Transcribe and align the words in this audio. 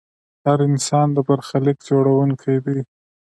هر 0.45 0.59
انسان 0.69 1.07
د 1.13 1.17
برخلیک 1.27 1.77
جوړونکی 1.89 2.55
دی. 2.65 2.79